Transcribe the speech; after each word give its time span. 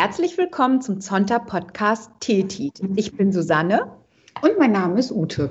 Herzlich 0.00 0.38
willkommen 0.38 0.80
zum 0.80 1.00
Zonta 1.00 1.40
Podcast 1.40 2.12
Tetit. 2.20 2.80
Ich 2.94 3.16
bin 3.16 3.32
Susanne. 3.32 3.90
Und 4.42 4.56
mein 4.56 4.70
Name 4.70 4.96
ist 4.96 5.10
Ute. 5.10 5.50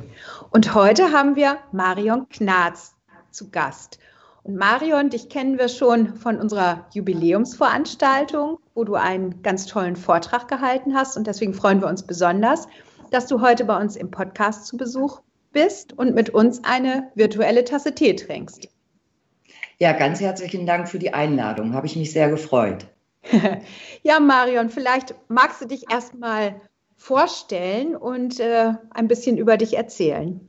Und 0.51 0.73
heute 0.73 1.11
haben 1.11 1.35
wir 1.35 1.57
Marion 1.73 2.29
Knarz 2.29 2.95
zu 3.29 3.51
Gast. 3.51 3.99
Und 4.43 4.55
Marion, 4.55 5.09
dich 5.09 5.27
kennen 5.27 5.57
wir 5.57 5.67
schon 5.67 6.15
von 6.15 6.39
unserer 6.39 6.85
Jubiläumsveranstaltung, 6.93 8.59
wo 8.73 8.85
du 8.85 8.95
einen 8.95 9.41
ganz 9.41 9.65
tollen 9.65 9.97
Vortrag 9.97 10.47
gehalten 10.47 10.95
hast. 10.95 11.17
Und 11.17 11.27
deswegen 11.27 11.53
freuen 11.53 11.81
wir 11.81 11.89
uns 11.89 12.03
besonders, 12.03 12.69
dass 13.11 13.27
du 13.27 13.41
heute 13.41 13.65
bei 13.65 13.77
uns 13.77 13.97
im 13.97 14.11
Podcast 14.11 14.65
zu 14.65 14.77
Besuch 14.77 15.19
bist 15.51 15.91
und 15.91 16.15
mit 16.15 16.29
uns 16.29 16.63
eine 16.63 17.11
virtuelle 17.15 17.65
Tasse 17.65 17.93
Tee 17.93 18.15
trinkst. 18.15 18.69
Ja, 19.77 19.91
ganz 19.91 20.21
herzlichen 20.21 20.65
Dank 20.65 20.87
für 20.87 20.99
die 20.99 21.13
Einladung. 21.13 21.73
Habe 21.73 21.87
ich 21.87 21.97
mich 21.97 22.13
sehr 22.13 22.29
gefreut. 22.29 22.87
ja, 24.03 24.19
Marion, 24.19 24.69
vielleicht 24.69 25.15
magst 25.27 25.61
du 25.61 25.65
dich 25.65 25.91
erstmal 25.91 26.61
vorstellen 26.95 27.95
und 27.95 28.39
äh, 28.39 28.73
ein 28.91 29.07
bisschen 29.07 29.37
über 29.37 29.57
dich 29.57 29.77
erzählen. 29.77 30.41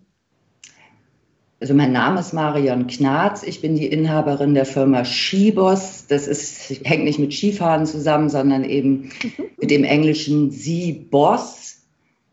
Also 1.61 1.75
mein 1.75 1.91
Name 1.91 2.21
ist 2.21 2.33
Marion 2.33 2.87
Knarz. 2.87 3.43
Ich 3.43 3.61
bin 3.61 3.75
die 3.75 3.87
Inhaberin 3.87 4.55
der 4.55 4.65
Firma 4.65 5.05
Skibos. 5.05 6.07
Das 6.07 6.29
ist, 6.29 6.81
hängt 6.85 7.05
nicht 7.05 7.19
mit 7.19 7.35
Skifahren 7.35 7.85
zusammen, 7.85 8.29
sondern 8.29 8.63
eben 8.63 9.11
mhm. 9.23 9.33
mit 9.61 9.71
dem 9.71 9.83
englischen 9.83 10.53
Sie 10.53 10.93
Boss. 10.93 11.83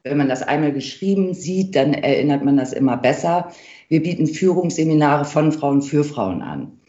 Wenn 0.03 0.17
man 0.17 0.29
das 0.29 0.43
einmal 0.43 0.71
geschrieben 0.71 1.33
sieht, 1.33 1.75
dann 1.75 1.95
erinnert 1.95 2.45
man 2.45 2.57
das 2.57 2.71
immer 2.71 2.97
besser. 2.97 3.51
Wir 3.89 4.03
bieten 4.03 4.27
Führungsseminare 4.27 5.25
von 5.25 5.51
Frauen 5.51 5.81
für 5.81 6.03
Frauen 6.03 6.43
an. 6.43 6.79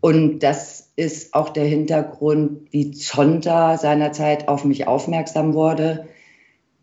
Und 0.00 0.40
das 0.40 0.87
ist 0.98 1.32
auch 1.32 1.50
der 1.50 1.64
Hintergrund, 1.64 2.72
wie 2.72 2.90
Zonta 2.90 3.78
seinerzeit 3.78 4.48
auf 4.48 4.64
mich 4.64 4.88
aufmerksam 4.88 5.54
wurde. 5.54 6.08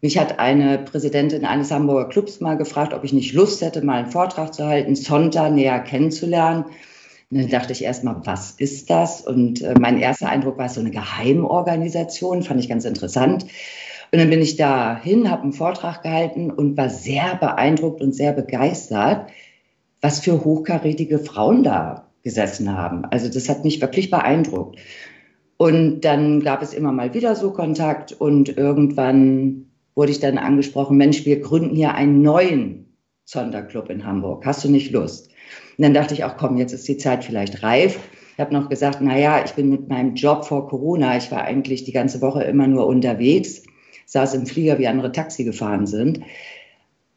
Mich 0.01 0.17
hat 0.17 0.39
eine 0.39 0.77
Präsidentin 0.77 1.43
eines 1.43 1.69
Hamburger 1.69 2.07
Clubs 2.07 2.39
mal 2.39 2.55
gefragt, 2.55 2.93
ob 2.93 3.03
ich 3.03 3.11
nicht 3.11 3.33
Lust 3.33 3.61
hätte, 3.61 3.83
mal 3.83 3.97
einen 3.97 4.11
Vortrag 4.11 4.53
zu 4.53 4.65
halten, 4.65 4.95
Zonta 4.95 5.49
näher 5.49 5.81
kennenzulernen. 5.81 6.63
Und 7.29 7.41
dann 7.41 7.49
dachte 7.49 7.73
ich 7.73 7.83
erstmal, 7.83 8.25
was 8.25 8.51
ist 8.51 8.89
das? 8.89 9.19
Und 9.19 9.61
äh, 9.61 9.73
mein 9.77 9.99
erster 9.99 10.29
Eindruck 10.29 10.57
war 10.57 10.69
so 10.69 10.79
eine 10.79 10.91
Geheimorganisation, 10.91 12.43
fand 12.43 12.61
ich 12.61 12.69
ganz 12.69 12.85
interessant. 12.85 13.43
Und 14.13 14.19
dann 14.19 14.29
bin 14.29 14.41
ich 14.41 14.55
dahin, 14.55 15.29
habe 15.29 15.43
einen 15.43 15.51
Vortrag 15.51 16.03
gehalten 16.03 16.51
und 16.51 16.77
war 16.77 16.89
sehr 16.89 17.35
beeindruckt 17.35 18.01
und 18.01 18.15
sehr 18.15 18.31
begeistert, 18.31 19.29
was 19.99 20.21
für 20.21 20.45
hochkarätige 20.45 21.19
Frauen 21.19 21.63
da 21.63 22.04
gesessen 22.25 22.75
haben. 22.75 23.05
Also 23.05 23.29
das 23.29 23.47
hat 23.47 23.63
mich 23.63 23.79
wirklich 23.79 24.09
beeindruckt. 24.09 24.79
Und 25.57 26.01
dann 26.01 26.41
gab 26.41 26.61
es 26.61 26.73
immer 26.73 26.91
mal 26.91 27.13
wieder 27.13 27.35
so 27.35 27.51
Kontakt 27.51 28.11
und 28.11 28.57
irgendwann 28.57 29.67
wurde 29.93 30.11
ich 30.11 30.19
dann 30.19 30.37
angesprochen, 30.37 30.97
Mensch, 30.97 31.25
wir 31.25 31.39
gründen 31.39 31.75
hier 31.75 31.93
einen 31.93 32.21
neuen 32.21 32.97
Sonderclub 33.23 33.89
in 33.89 34.05
Hamburg. 34.05 34.45
Hast 34.45 34.65
du 34.65 34.69
nicht 34.69 34.91
Lust? 34.91 35.29
Und 35.77 35.83
dann 35.83 35.93
dachte 35.93 36.13
ich 36.13 36.25
auch, 36.25 36.35
komm, 36.35 36.57
jetzt 36.57 36.73
ist 36.73 36.87
die 36.89 36.97
Zeit 36.97 37.23
vielleicht 37.23 37.63
reif. 37.63 37.97
Ich 38.33 38.39
habe 38.39 38.53
noch 38.53 38.67
gesagt, 38.67 38.97
na 38.99 39.17
ja, 39.17 39.45
ich 39.45 39.53
bin 39.53 39.69
mit 39.69 39.87
meinem 39.87 40.15
Job 40.15 40.43
vor 40.43 40.67
Corona, 40.67 41.15
ich 41.15 41.31
war 41.31 41.43
eigentlich 41.43 41.85
die 41.85 41.93
ganze 41.93 42.19
Woche 42.19 42.43
immer 42.43 42.67
nur 42.67 42.85
unterwegs, 42.85 43.63
saß 44.07 44.33
im 44.33 44.45
Flieger, 44.45 44.77
wie 44.77 44.87
andere 44.87 45.13
Taxi 45.13 45.45
gefahren 45.45 45.87
sind 45.87 46.19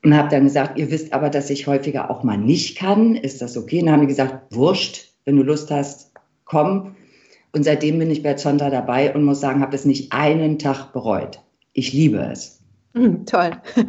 und 0.04 0.16
habe 0.16 0.28
dann 0.28 0.44
gesagt, 0.44 0.78
ihr 0.78 0.90
wisst 0.90 1.12
aber, 1.12 1.30
dass 1.30 1.50
ich 1.50 1.66
häufiger 1.66 2.10
auch 2.10 2.22
mal 2.22 2.38
nicht 2.38 2.78
kann. 2.78 3.16
Ist 3.16 3.42
das 3.42 3.56
okay? 3.56 3.80
Und 3.80 3.86
dann 3.86 3.94
haben 3.94 4.02
die 4.02 4.06
gesagt, 4.06 4.54
wurscht, 4.54 5.12
wenn 5.24 5.36
du 5.36 5.42
Lust 5.42 5.70
hast, 5.70 6.12
komm. 6.44 6.96
Und 7.52 7.64
seitdem 7.64 7.98
bin 7.98 8.10
ich 8.10 8.22
bei 8.22 8.34
Zonta 8.34 8.70
dabei 8.70 9.14
und 9.14 9.24
muss 9.24 9.40
sagen, 9.40 9.60
habe 9.60 9.74
es 9.74 9.84
nicht 9.84 10.12
einen 10.12 10.58
Tag 10.58 10.92
bereut. 10.92 11.40
Ich 11.72 11.92
liebe 11.92 12.18
es. 12.18 12.60
Mhm, 12.94 13.26
toll. 13.26 13.50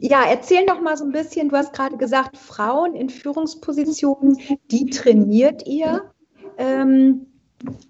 ja, 0.00 0.24
erzähl 0.28 0.64
noch 0.64 0.80
mal 0.80 0.96
so 0.96 1.04
ein 1.04 1.12
bisschen. 1.12 1.48
Du 1.48 1.56
hast 1.56 1.72
gerade 1.72 1.96
gesagt, 1.96 2.36
Frauen 2.36 2.94
in 2.94 3.10
Führungspositionen, 3.10 4.38
die 4.70 4.86
trainiert 4.86 5.66
ihr. 5.66 6.10
Ähm, 6.58 7.26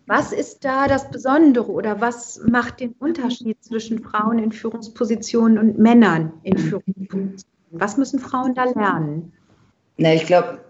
was 0.06 0.33
ist 0.33 0.65
da 0.65 0.88
das 0.88 1.10
Besondere 1.10 1.71
oder 1.71 2.00
was 2.00 2.41
macht 2.47 2.81
den 2.81 2.94
Unterschied 2.99 3.62
zwischen 3.62 4.03
Frauen 4.03 4.38
in 4.38 4.53
Führungspositionen 4.53 5.59
und 5.59 5.78
Männern 5.78 6.33
in 6.43 6.59
Führungspositionen? 6.59 7.37
Was 7.71 7.97
müssen 7.97 8.19
Frauen 8.19 8.55
da 8.55 8.65
lernen? 8.65 9.32
Na, 9.97 10.12
ich 10.12 10.27
glaube, 10.27 10.61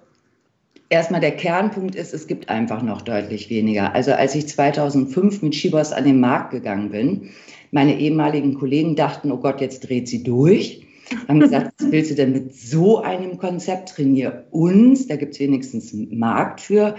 erstmal 0.89 1.21
der 1.21 1.37
Kernpunkt 1.37 1.95
ist, 1.95 2.15
es 2.15 2.27
gibt 2.27 2.49
einfach 2.49 2.83
noch 2.83 3.03
deutlich 3.03 3.51
weniger. 3.51 3.95
Also 3.95 4.13
als 4.13 4.35
ich 4.35 4.47
2005 4.47 5.43
mit 5.43 5.55
Shibos 5.55 5.93
an 5.93 6.05
den 6.05 6.21
Markt 6.21 6.53
gegangen 6.53 6.91
bin, 6.91 7.31
meine 7.73 7.99
ehemaligen 7.99 8.55
Kollegen 8.55 8.95
dachten, 8.95 9.33
oh 9.33 9.39
Gott, 9.39 9.61
jetzt 9.61 9.89
dreht 9.89 10.07
sie 10.07 10.23
durch. 10.23 10.87
Haben 11.29 11.41
gesagt, 11.41 11.73
was 11.79 11.91
willst 11.91 12.11
du 12.11 12.15
denn 12.15 12.33
mit 12.33 12.55
so 12.55 13.03
einem 13.03 13.39
Konzept? 13.39 13.91
Trainier 13.91 14.47
uns, 14.51 15.09
da 15.09 15.17
gibt 15.17 15.35
es 15.35 15.41
wenigstens 15.41 15.93
einen 15.93 16.19
Markt 16.19 16.61
für. 16.61 16.95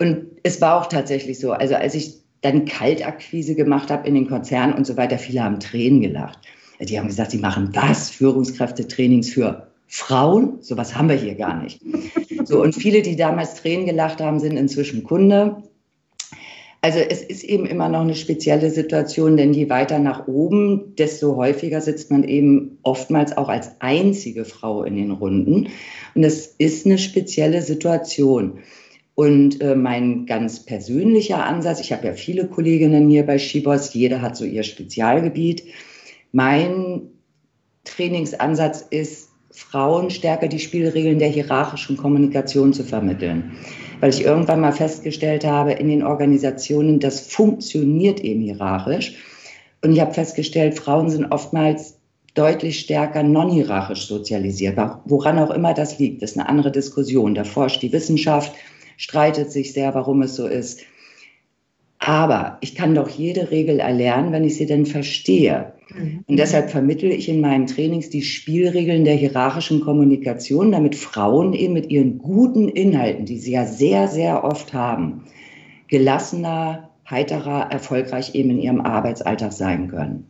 Und 0.00 0.26
es 0.42 0.60
war 0.60 0.80
auch 0.80 0.86
tatsächlich 0.86 1.38
so. 1.38 1.52
Also 1.52 1.74
als 1.74 1.94
ich 1.94 2.14
dann 2.40 2.64
Kaltakquise 2.64 3.54
gemacht 3.54 3.90
habe 3.90 4.08
in 4.08 4.14
den 4.14 4.26
Konzernen 4.26 4.74
und 4.74 4.86
so 4.86 4.96
weiter, 4.96 5.18
viele 5.18 5.44
haben 5.44 5.60
Tränen 5.60 6.00
gelacht. 6.00 6.38
Die 6.80 6.98
haben 6.98 7.08
gesagt, 7.08 7.32
sie 7.32 7.38
machen 7.38 7.70
was? 7.74 8.08
Führungskräftetrainings 8.08 9.30
für 9.30 9.68
Frauen? 9.86 10.62
Sowas 10.62 10.96
haben 10.96 11.10
wir 11.10 11.16
hier 11.16 11.34
gar 11.34 11.62
nicht. 11.62 11.82
So, 12.44 12.62
und 12.62 12.74
viele, 12.74 13.02
die 13.02 13.16
damals 13.16 13.56
Tränen 13.56 13.84
gelacht 13.84 14.22
haben, 14.22 14.40
sind 14.40 14.56
inzwischen 14.56 15.04
Kunde. 15.04 15.62
Also 16.80 16.98
es 16.98 17.22
ist 17.22 17.44
eben 17.44 17.66
immer 17.66 17.90
noch 17.90 18.00
eine 18.00 18.14
spezielle 18.14 18.70
Situation, 18.70 19.36
denn 19.36 19.52
je 19.52 19.68
weiter 19.68 19.98
nach 19.98 20.26
oben, 20.26 20.94
desto 20.96 21.36
häufiger 21.36 21.82
sitzt 21.82 22.10
man 22.10 22.24
eben 22.24 22.78
oftmals 22.82 23.36
auch 23.36 23.50
als 23.50 23.72
einzige 23.80 24.46
Frau 24.46 24.82
in 24.84 24.96
den 24.96 25.10
Runden. 25.10 25.68
Und 26.14 26.24
es 26.24 26.46
ist 26.46 26.86
eine 26.86 26.96
spezielle 26.96 27.60
Situation. 27.60 28.60
Und 29.20 29.60
äh, 29.60 29.74
mein 29.74 30.24
ganz 30.24 30.64
persönlicher 30.64 31.44
Ansatz, 31.44 31.78
ich 31.78 31.92
habe 31.92 32.06
ja 32.06 32.14
viele 32.14 32.46
Kolleginnen 32.46 33.10
hier 33.10 33.26
bei 33.26 33.38
Skibos, 33.38 33.92
jeder 33.92 34.22
hat 34.22 34.34
so 34.34 34.46
ihr 34.46 34.62
Spezialgebiet. 34.62 35.62
Mein 36.32 37.02
Trainingsansatz 37.84 38.80
ist, 38.88 39.28
Frauen 39.50 40.08
stärker 40.08 40.48
die 40.48 40.58
Spielregeln 40.58 41.18
der 41.18 41.28
hierarchischen 41.28 41.98
Kommunikation 41.98 42.72
zu 42.72 42.82
vermitteln. 42.82 43.52
Weil 44.00 44.08
ich 44.08 44.24
irgendwann 44.24 44.62
mal 44.62 44.72
festgestellt 44.72 45.44
habe, 45.44 45.72
in 45.72 45.88
den 45.88 46.02
Organisationen, 46.02 46.98
das 46.98 47.20
funktioniert 47.20 48.20
eben 48.20 48.40
hierarchisch. 48.40 49.16
Und 49.84 49.92
ich 49.92 50.00
habe 50.00 50.14
festgestellt, 50.14 50.78
Frauen 50.78 51.10
sind 51.10 51.30
oftmals 51.30 51.98
deutlich 52.32 52.80
stärker 52.80 53.22
non-hierarchisch 53.22 54.06
sozialisiert. 54.06 54.78
Woran 55.04 55.38
auch 55.38 55.50
immer 55.50 55.74
das 55.74 55.98
liegt, 55.98 56.22
ist 56.22 56.38
eine 56.38 56.48
andere 56.48 56.72
Diskussion. 56.72 57.34
Da 57.34 57.44
forscht 57.44 57.82
die 57.82 57.92
Wissenschaft, 57.92 58.54
streitet 59.00 59.50
sich 59.50 59.72
sehr, 59.72 59.94
warum 59.94 60.20
es 60.20 60.36
so 60.36 60.46
ist. 60.46 60.82
Aber 61.98 62.58
ich 62.60 62.74
kann 62.74 62.94
doch 62.94 63.08
jede 63.08 63.50
Regel 63.50 63.80
erlernen, 63.80 64.30
wenn 64.30 64.44
ich 64.44 64.56
sie 64.56 64.66
denn 64.66 64.84
verstehe. 64.84 65.72
Mhm. 65.88 66.22
Und 66.26 66.36
deshalb 66.36 66.70
vermittle 66.70 67.08
ich 67.08 67.26
in 67.26 67.40
meinen 67.40 67.66
Trainings 67.66 68.10
die 68.10 68.20
Spielregeln 68.20 69.06
der 69.06 69.14
hierarchischen 69.14 69.80
Kommunikation, 69.80 70.70
damit 70.70 70.96
Frauen 70.96 71.54
eben 71.54 71.72
mit 71.72 71.90
ihren 71.90 72.18
guten 72.18 72.68
Inhalten, 72.68 73.24
die 73.24 73.38
sie 73.38 73.52
ja 73.52 73.64
sehr, 73.64 74.06
sehr 74.06 74.44
oft 74.44 74.74
haben, 74.74 75.24
gelassener, 75.88 76.90
heiterer, 77.08 77.70
erfolgreich 77.70 78.34
eben 78.34 78.50
in 78.50 78.60
ihrem 78.60 78.80
Arbeitsalltag 78.82 79.52
sein 79.52 79.88
können. 79.88 80.29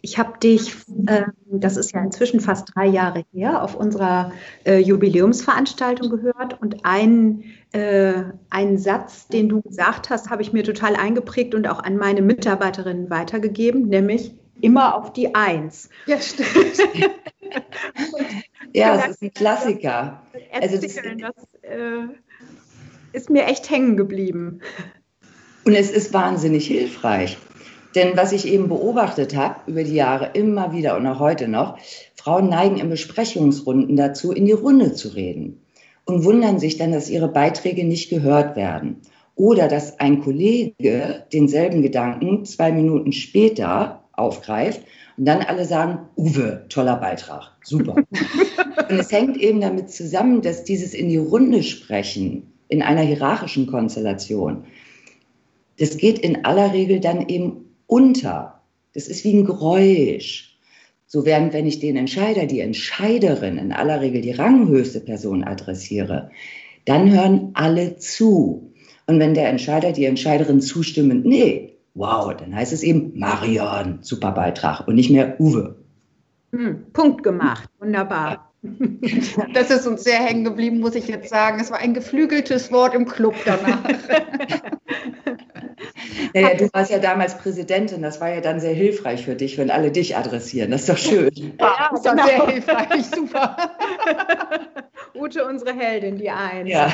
Ich 0.00 0.18
habe 0.18 0.38
dich, 0.38 0.74
äh, 1.06 1.24
das 1.46 1.76
ist 1.76 1.92
ja 1.92 2.02
inzwischen 2.02 2.40
fast 2.40 2.70
drei 2.74 2.86
Jahre 2.86 3.24
her, 3.32 3.62
auf 3.62 3.74
unserer 3.74 4.32
äh, 4.64 4.78
Jubiläumsveranstaltung 4.78 6.08
gehört 6.10 6.60
und 6.60 6.84
einen, 6.84 7.44
äh, 7.72 8.22
einen 8.48 8.78
Satz, 8.78 9.26
den 9.26 9.48
du 9.48 9.60
gesagt 9.60 10.08
hast, 10.08 10.30
habe 10.30 10.42
ich 10.42 10.52
mir 10.52 10.62
total 10.62 10.94
eingeprägt 10.94 11.54
und 11.54 11.66
auch 11.66 11.82
an 11.82 11.96
meine 11.96 12.22
Mitarbeiterinnen 12.22 13.10
weitergegeben, 13.10 13.88
nämlich 13.88 14.34
immer 14.60 14.94
auf 14.94 15.12
die 15.12 15.34
Eins. 15.34 15.88
Ja, 16.06 16.20
stimmt. 16.20 16.48
ja, 18.72 18.96
es 18.96 19.08
ist 19.08 19.22
ein 19.22 19.32
Klassiker. 19.32 20.22
Also 20.52 20.76
das, 20.76 20.94
das 20.94 21.46
äh, 21.62 22.06
ist 23.12 23.30
mir 23.30 23.46
echt 23.46 23.68
hängen 23.70 23.96
geblieben. 23.96 24.60
Und 25.64 25.74
es 25.74 25.90
ist 25.90 26.12
wahnsinnig 26.12 26.66
hilfreich. 26.66 27.36
Denn 27.94 28.16
was 28.16 28.32
ich 28.32 28.46
eben 28.46 28.68
beobachtet 28.68 29.34
habe 29.34 29.56
über 29.66 29.82
die 29.82 29.94
Jahre 29.94 30.30
immer 30.34 30.72
wieder 30.72 30.96
und 30.96 31.06
auch 31.06 31.20
heute 31.20 31.48
noch, 31.48 31.78
Frauen 32.14 32.48
neigen 32.48 32.76
in 32.76 32.90
Besprechungsrunden 32.90 33.96
dazu, 33.96 34.32
in 34.32 34.44
die 34.44 34.52
Runde 34.52 34.92
zu 34.92 35.08
reden 35.08 35.62
und 36.04 36.24
wundern 36.24 36.58
sich 36.58 36.76
dann, 36.76 36.92
dass 36.92 37.10
ihre 37.10 37.28
Beiträge 37.28 37.84
nicht 37.84 38.10
gehört 38.10 38.56
werden. 38.56 39.00
Oder 39.34 39.68
dass 39.68 40.00
ein 40.00 40.20
Kollege 40.20 41.26
denselben 41.32 41.80
Gedanken 41.82 42.44
zwei 42.44 42.72
Minuten 42.72 43.12
später 43.12 44.02
aufgreift 44.12 44.82
und 45.16 45.26
dann 45.26 45.42
alle 45.42 45.64
sagen, 45.64 46.08
Uwe, 46.16 46.66
toller 46.68 46.96
Beitrag, 46.96 47.52
super. 47.62 47.94
und 48.90 48.98
es 48.98 49.12
hängt 49.12 49.36
eben 49.36 49.60
damit 49.60 49.90
zusammen, 49.90 50.42
dass 50.42 50.64
dieses 50.64 50.92
in 50.92 51.08
die 51.08 51.18
Runde 51.18 51.62
sprechen 51.62 52.52
in 52.68 52.82
einer 52.82 53.02
hierarchischen 53.02 53.66
Konstellation 53.66 54.64
Das 55.78 55.96
geht 55.96 56.18
in 56.18 56.44
aller 56.44 56.72
Regel 56.72 57.00
dann 57.00 57.28
eben 57.28 57.67
unter. 57.88 58.62
Das 58.94 59.08
ist 59.08 59.24
wie 59.24 59.34
ein 59.34 59.44
Geräusch. 59.44 60.56
So 61.06 61.24
während, 61.24 61.52
wenn 61.52 61.66
ich 61.66 61.80
den 61.80 61.96
Entscheider, 61.96 62.46
die 62.46 62.60
Entscheiderin, 62.60 63.58
in 63.58 63.72
aller 63.72 64.00
Regel 64.00 64.20
die 64.20 64.32
ranghöchste 64.32 65.00
Person 65.00 65.42
adressiere, 65.42 66.30
dann 66.84 67.10
hören 67.10 67.50
alle 67.54 67.96
zu. 67.96 68.72
Und 69.06 69.18
wenn 69.18 69.34
der 69.34 69.48
Entscheider, 69.48 69.92
die 69.92 70.04
Entscheiderin 70.04 70.60
zustimmen, 70.60 71.22
nee, 71.24 71.78
wow, 71.94 72.36
dann 72.36 72.54
heißt 72.54 72.72
es 72.72 72.82
eben 72.82 73.18
Marion, 73.18 73.98
super 74.02 74.32
Beitrag 74.32 74.86
und 74.86 74.94
nicht 74.94 75.10
mehr 75.10 75.40
Uwe. 75.40 75.76
Hm, 76.52 76.92
Punkt 76.92 77.22
gemacht, 77.22 77.68
wunderbar. 77.78 78.52
Das 79.54 79.70
ist 79.70 79.86
uns 79.86 80.04
sehr 80.04 80.18
hängen 80.18 80.44
geblieben, 80.44 80.80
muss 80.80 80.94
ich 80.94 81.06
jetzt 81.06 81.30
sagen. 81.30 81.60
Es 81.60 81.70
war 81.70 81.78
ein 81.78 81.94
geflügeltes 81.94 82.72
Wort 82.72 82.94
im 82.94 83.06
Club 83.06 83.34
danach. 83.44 83.82
Naja, 86.34 86.54
du 86.54 86.68
warst 86.72 86.90
ja 86.90 86.98
damals 86.98 87.38
Präsidentin, 87.38 88.02
das 88.02 88.20
war 88.20 88.32
ja 88.32 88.40
dann 88.40 88.60
sehr 88.60 88.74
hilfreich 88.74 89.24
für 89.24 89.34
dich, 89.34 89.58
wenn 89.58 89.70
alle 89.70 89.90
dich 89.90 90.16
adressieren. 90.16 90.70
Das 90.70 90.82
ist 90.82 90.88
doch 90.88 90.98
schön. 90.98 91.30
Ja, 91.58 91.90
das 91.90 92.04
war 92.04 92.16
genau. 92.16 92.26
sehr 92.26 92.46
hilfreich, 92.46 93.06
super. 93.06 93.56
Ute, 95.14 95.44
unsere 95.44 95.74
Heldin, 95.74 96.16
die 96.16 96.30
Eins. 96.30 96.70
Ja. 96.70 96.90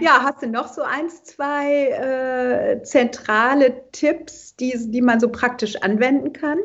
ja, 0.00 0.20
hast 0.22 0.42
du 0.42 0.48
noch 0.48 0.68
so 0.68 0.82
eins, 0.82 1.22
zwei 1.24 1.88
äh, 1.88 2.82
zentrale 2.82 3.90
Tipps, 3.92 4.56
die, 4.56 4.74
die 4.90 5.02
man 5.02 5.20
so 5.20 5.28
praktisch 5.28 5.76
anwenden 5.76 6.32
kann? 6.32 6.58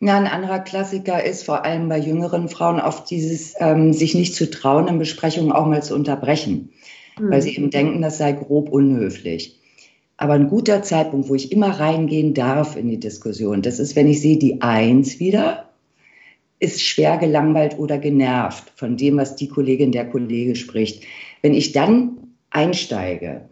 Ja, 0.00 0.16
ein 0.16 0.28
anderer 0.28 0.60
Klassiker 0.60 1.24
ist 1.24 1.44
vor 1.44 1.64
allem 1.64 1.88
bei 1.88 1.98
jüngeren 1.98 2.48
Frauen 2.48 2.80
oft 2.80 3.10
dieses, 3.10 3.54
ähm, 3.58 3.92
sich 3.92 4.14
nicht 4.14 4.34
zu 4.34 4.48
trauen, 4.48 4.86
in 4.86 4.98
Besprechungen 4.98 5.50
auch 5.50 5.66
mal 5.66 5.82
zu 5.82 5.94
unterbrechen, 5.94 6.72
mhm. 7.18 7.30
weil 7.30 7.42
sie 7.42 7.56
eben 7.56 7.70
denken, 7.70 8.00
das 8.00 8.18
sei 8.18 8.32
grob 8.32 8.68
unhöflich. 8.68 9.57
Aber 10.18 10.34
ein 10.34 10.48
guter 10.48 10.82
Zeitpunkt, 10.82 11.28
wo 11.30 11.34
ich 11.34 11.50
immer 11.52 11.80
reingehen 11.80 12.34
darf 12.34 12.76
in 12.76 12.88
die 12.88 13.00
Diskussion, 13.00 13.62
das 13.62 13.78
ist, 13.78 13.96
wenn 13.96 14.08
ich 14.08 14.20
sehe, 14.20 14.36
die 14.36 14.60
Eins 14.60 15.18
wieder 15.18 15.70
ist 16.60 16.82
schwer 16.82 17.18
gelangweilt 17.18 17.78
oder 17.78 17.98
genervt 17.98 18.72
von 18.74 18.96
dem, 18.96 19.16
was 19.16 19.36
die 19.36 19.48
Kollegin, 19.48 19.92
der 19.92 20.10
Kollege 20.10 20.56
spricht. 20.56 21.04
Wenn 21.40 21.54
ich 21.54 21.72
dann 21.72 22.34
einsteige 22.50 23.48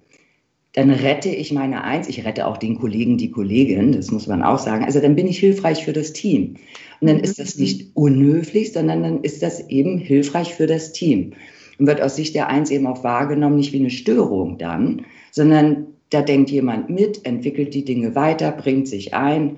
dann 0.77 0.91
rette 0.91 1.31
ich 1.31 1.53
meine 1.53 1.85
Eins, 1.85 2.07
ich 2.07 2.27
rette 2.27 2.47
auch 2.47 2.59
den 2.59 2.79
Kollegen, 2.79 3.17
die 3.17 3.31
Kollegin, 3.31 3.93
das 3.93 4.11
muss 4.11 4.27
man 4.27 4.43
auch 4.43 4.59
sagen. 4.59 4.85
Also 4.85 5.01
dann 5.01 5.17
bin 5.17 5.27
ich 5.27 5.39
hilfreich 5.39 5.83
für 5.83 5.95
das 5.95 6.13
Team. 6.13 6.57
Und 7.01 7.09
dann 7.09 7.19
ist 7.19 7.39
das 7.39 7.57
nicht 7.57 7.97
unhöflich, 7.97 8.75
sondern 8.75 9.03
dann 9.03 9.23
ist 9.23 9.43
das 9.43 9.71
eben 9.71 9.97
hilfreich 9.97 10.55
für 10.55 10.67
das 10.67 10.93
Team. 10.93 11.33
Und 11.79 11.87
wird 11.87 12.03
aus 12.03 12.17
Sicht 12.17 12.35
der 12.35 12.49
Eins 12.49 12.71
eben 12.71 12.87
auch 12.87 13.03
wahrgenommen, 13.05 13.57
nicht 13.57 13.73
wie 13.73 13.81
eine 13.81 13.89
Störung 13.89 14.59
dann, 14.59 15.07
sondern 15.31 15.87
da 16.11 16.23
denkt 16.23 16.51
jemand 16.51 16.89
mit, 16.89 17.27
entwickelt 17.27 17.75
die 17.75 17.85
Dinge 17.85 18.15
weiter, 18.15 18.53
bringt 18.53 18.89
sich 18.89 19.15
ein. 19.15 19.57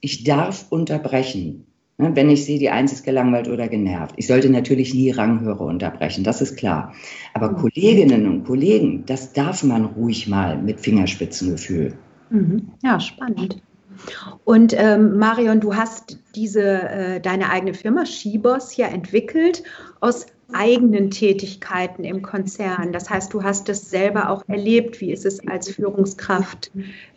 Ich 0.00 0.24
darf 0.24 0.66
unterbrechen. 0.70 1.64
Ne, 2.00 2.14
wenn 2.14 2.30
ich 2.30 2.44
sehe, 2.44 2.60
die 2.60 2.70
Eins 2.70 2.92
ist 2.92 3.04
gelangweilt 3.04 3.48
oder 3.48 3.66
genervt. 3.66 4.14
Ich 4.18 4.28
sollte 4.28 4.48
natürlich 4.50 4.94
nie 4.94 5.10
Ranghöre 5.10 5.64
unterbrechen, 5.64 6.22
das 6.22 6.40
ist 6.40 6.56
klar. 6.56 6.94
Aber 7.34 7.50
mhm. 7.50 7.56
Kolleginnen 7.56 8.28
und 8.28 8.44
Kollegen, 8.44 9.04
das 9.04 9.32
darf 9.32 9.64
man 9.64 9.84
ruhig 9.84 10.28
mal 10.28 10.62
mit 10.62 10.78
Fingerspitzengefühl. 10.78 11.98
Mhm. 12.30 12.70
Ja, 12.84 13.00
spannend. 13.00 13.60
Und 14.44 14.74
ähm, 14.78 15.18
Marion, 15.18 15.58
du 15.58 15.74
hast 15.74 16.18
diese 16.36 16.62
äh, 16.62 17.20
deine 17.20 17.50
eigene 17.50 17.74
Firma 17.74 18.06
Shibos 18.06 18.76
ja 18.76 18.86
entwickelt 18.86 19.64
aus 20.00 20.26
eigenen 20.52 21.10
Tätigkeiten 21.10 22.04
im 22.04 22.22
Konzern. 22.22 22.92
Das 22.92 23.10
heißt, 23.10 23.32
du 23.32 23.42
hast 23.42 23.68
es 23.68 23.90
selber 23.90 24.30
auch 24.30 24.42
erlebt. 24.48 25.00
Wie 25.00 25.12
ist 25.12 25.26
es 25.26 25.46
als 25.46 25.70
Führungskraft 25.70 26.70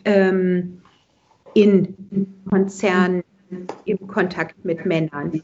ähm, 0.05 0.81
in 1.53 1.95
Konzernen 2.49 3.23
im 3.85 4.07
Kontakt 4.07 4.63
mit 4.63 4.85
Männern. 4.85 5.41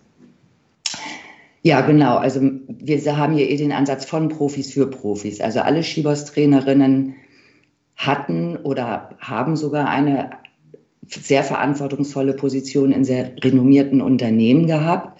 Ja, 1.63 1.81
genau. 1.81 2.17
Also 2.17 2.41
wir 2.67 3.17
haben 3.17 3.35
hier 3.35 3.49
eh 3.49 3.57
den 3.57 3.71
Ansatz 3.71 4.05
von 4.05 4.29
Profis 4.29 4.71
für 4.73 4.89
Profis. 4.89 5.41
Also 5.41 5.59
alle 5.59 5.83
Skibos-Trainerinnen 5.83 7.15
hatten 7.95 8.57
oder 8.57 9.17
haben 9.19 9.55
sogar 9.55 9.89
eine 9.89 10.31
sehr 11.05 11.43
verantwortungsvolle 11.43 12.33
Position 12.33 12.91
in 12.91 13.03
sehr 13.03 13.31
renommierten 13.43 14.01
Unternehmen 14.01 14.67
gehabt. 14.67 15.19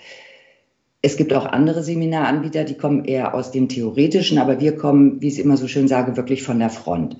Es 1.07 1.15
gibt 1.15 1.33
auch 1.33 1.45
andere 1.45 1.83
Seminaranbieter, 1.83 2.65
die 2.65 2.73
kommen 2.73 3.05
eher 3.05 3.33
aus 3.33 3.51
dem 3.53 3.69
Theoretischen, 3.69 4.39
aber 4.39 4.59
wir 4.59 4.75
kommen, 4.75 5.21
wie 5.21 5.29
ich 5.29 5.35
es 5.35 5.39
immer 5.39 5.55
so 5.55 5.69
schön 5.69 5.87
sage, 5.87 6.17
wirklich 6.17 6.43
von 6.43 6.59
der 6.59 6.69
Front. 6.69 7.15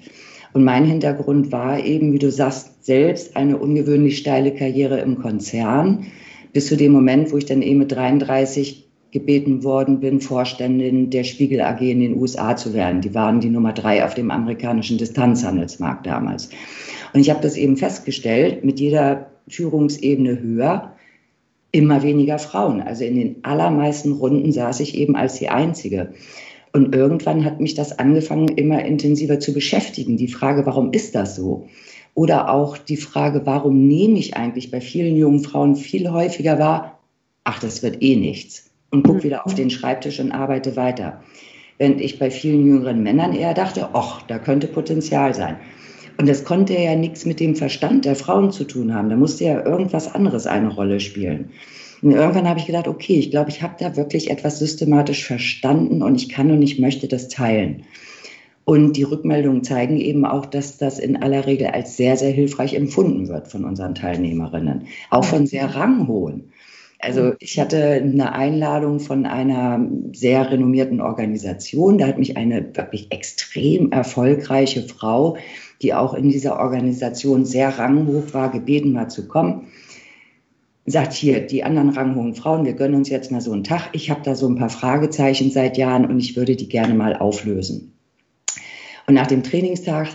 Und 0.51 0.65
mein 0.65 0.83
Hintergrund 0.83 1.53
war 1.53 1.79
eben, 1.79 2.11
wie 2.11 2.19
du 2.19 2.29
sagst, 2.29 2.83
selbst 2.83 3.37
eine 3.37 3.57
ungewöhnlich 3.57 4.17
steile 4.17 4.53
Karriere 4.53 4.99
im 4.99 5.19
Konzern, 5.19 6.07
bis 6.51 6.67
zu 6.67 6.75
dem 6.75 6.91
Moment, 6.91 7.31
wo 7.31 7.37
ich 7.37 7.45
dann 7.45 7.61
eben 7.61 7.79
mit 7.79 7.93
33 7.93 8.89
gebeten 9.11 9.63
worden 9.63 10.01
bin, 10.01 10.19
Vorständin 10.19 11.09
der 11.09 11.23
Spiegel 11.23 11.61
AG 11.61 11.79
in 11.79 12.01
den 12.01 12.17
USA 12.17 12.57
zu 12.57 12.73
werden. 12.73 12.99
Die 12.99 13.15
waren 13.15 13.39
die 13.39 13.49
Nummer 13.49 13.71
drei 13.71 14.03
auf 14.03 14.15
dem 14.15 14.31
amerikanischen 14.31 14.97
Distanzhandelsmarkt 14.97 16.05
damals. 16.05 16.49
Und 17.13 17.21
ich 17.21 17.29
habe 17.29 17.39
das 17.41 17.55
eben 17.55 17.77
festgestellt, 17.77 18.65
mit 18.65 18.81
jeder 18.81 19.27
Führungsebene 19.47 20.41
höher, 20.41 20.91
immer 21.77 22.01
weniger 22.01 22.39
Frauen. 22.39 22.81
Also 22.81 23.03
in 23.03 23.15
den 23.15 23.35
allermeisten 23.43 24.13
Runden 24.13 24.51
saß 24.51 24.79
ich 24.79 24.97
eben 24.97 25.15
als 25.15 25.35
die 25.35 25.49
Einzige. 25.49 26.13
Und 26.73 26.95
irgendwann 26.95 27.45
hat 27.45 27.59
mich 27.59 27.75
das 27.75 27.97
angefangen, 27.99 28.47
immer 28.49 28.83
intensiver 28.83 29.39
zu 29.39 29.53
beschäftigen. 29.53 30.17
Die 30.17 30.27
Frage, 30.27 30.65
warum 30.65 30.91
ist 30.91 31.13
das 31.13 31.35
so? 31.35 31.67
Oder 32.15 32.51
auch 32.51 32.79
die 32.79 32.97
Frage, 32.97 33.45
warum 33.45 33.87
nehme 33.87 34.17
ich 34.17 34.35
eigentlich 34.35 34.71
bei 34.71 34.81
vielen 34.81 35.15
jungen 35.15 35.43
Frauen 35.43 35.75
viel 35.75 36.09
häufiger 36.09 36.57
wahr, 36.57 36.99
ach, 37.43 37.59
das 37.59 37.83
wird 37.83 38.01
eh 38.01 38.15
nichts. 38.15 38.71
Und 38.89 39.03
gucke 39.03 39.23
wieder 39.23 39.45
auf 39.45 39.53
den 39.53 39.69
Schreibtisch 39.69 40.19
und 40.19 40.31
arbeite 40.31 40.75
weiter. 40.75 41.21
Während 41.77 42.01
ich 42.01 42.17
bei 42.17 42.31
vielen 42.31 42.65
jüngeren 42.65 43.03
Männern 43.03 43.33
eher 43.33 43.53
dachte, 43.53 43.89
ach, 43.93 44.23
da 44.23 44.39
könnte 44.39 44.67
Potenzial 44.67 45.35
sein. 45.35 45.57
Und 46.17 46.27
das 46.27 46.43
konnte 46.43 46.73
ja 46.73 46.95
nichts 46.95 47.25
mit 47.25 47.39
dem 47.39 47.55
Verstand 47.55 48.05
der 48.05 48.15
Frauen 48.15 48.51
zu 48.51 48.63
tun 48.63 48.93
haben. 48.93 49.09
Da 49.09 49.15
musste 49.15 49.45
ja 49.45 49.63
irgendwas 49.63 50.13
anderes 50.13 50.47
eine 50.47 50.69
Rolle 50.69 50.99
spielen. 50.99 51.51
Und 52.01 52.11
irgendwann 52.11 52.47
habe 52.47 52.59
ich 52.59 52.65
gedacht, 52.65 52.87
okay, 52.87 53.17
ich 53.17 53.31
glaube, 53.31 53.49
ich 53.49 53.61
habe 53.61 53.75
da 53.79 53.95
wirklich 53.95 54.29
etwas 54.29 54.59
systematisch 54.59 55.25
verstanden 55.25 56.01
und 56.01 56.15
ich 56.15 56.29
kann 56.29 56.51
und 56.51 56.61
ich 56.61 56.79
möchte 56.79 57.07
das 57.07 57.27
teilen. 57.27 57.83
Und 58.65 58.97
die 58.97 59.03
Rückmeldungen 59.03 59.63
zeigen 59.63 59.97
eben 59.97 60.25
auch, 60.25 60.45
dass 60.45 60.77
das 60.77 60.99
in 60.99 61.15
aller 61.15 61.45
Regel 61.45 61.67
als 61.67 61.95
sehr, 61.95 62.17
sehr 62.17 62.31
hilfreich 62.31 62.73
empfunden 62.73 63.29
wird 63.29 63.47
von 63.47 63.63
unseren 63.63 63.95
Teilnehmerinnen, 63.95 64.87
auch 65.09 65.23
von 65.23 65.47
sehr 65.47 65.73
ranghohen. 65.73 66.51
Also 66.99 67.33
ich 67.39 67.59
hatte 67.59 67.77
eine 67.77 68.33
Einladung 68.33 68.99
von 68.99 69.25
einer 69.25 69.87
sehr 70.13 70.49
renommierten 70.49 70.99
Organisation. 70.99 71.99
Da 71.99 72.07
hat 72.07 72.17
mich 72.17 72.37
eine 72.37 72.75
wirklich 72.75 73.11
extrem 73.11 73.91
erfolgreiche 73.91 74.81
Frau, 74.81 75.37
die 75.81 75.93
auch 75.93 76.15
in 76.15 76.29
dieser 76.29 76.59
Organisation 76.59 77.45
sehr 77.45 77.77
ranghoch 77.77 78.33
war, 78.33 78.51
gebeten, 78.51 78.93
mal 78.93 79.09
zu 79.09 79.27
kommen 79.27 79.67
sagt 80.87 81.13
hier, 81.13 81.45
die 81.45 81.63
anderen 81.63 81.89
ranghohen 81.89 82.33
Frauen, 82.33 82.65
wir 82.65 82.73
gönnen 82.73 82.95
uns 82.95 83.09
jetzt 83.09 83.29
mal 83.29 83.41
so 83.41 83.51
einen 83.51 83.65
Tag. 83.65 83.89
Ich 83.91 84.09
habe 84.09 84.21
da 84.23 84.35
so 84.35 84.47
ein 84.47 84.55
paar 84.55 84.69
Fragezeichen 84.69 85.51
seit 85.51 85.77
Jahren 85.77 86.05
und 86.05 86.19
ich 86.19 86.35
würde 86.35 86.55
die 86.55 86.69
gerne 86.69 86.93
mal 86.93 87.15
auflösen. 87.17 87.93
Und 89.05 89.13
nach 89.13 89.27
dem 89.27 89.43
Trainingstag 89.43 90.07